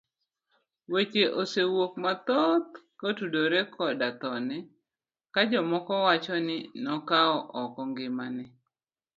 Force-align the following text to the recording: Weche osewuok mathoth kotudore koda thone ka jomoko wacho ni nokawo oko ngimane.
Weche 0.93 1.23
osewuok 1.41 1.93
mathoth 2.03 2.69
kotudore 2.99 3.59
koda 3.73 4.09
thone 4.21 4.55
ka 5.33 5.41
jomoko 5.51 5.93
wacho 6.05 6.35
ni 6.47 6.57
nokawo 6.83 7.37
oko 7.61 7.79
ngimane. 7.89 8.45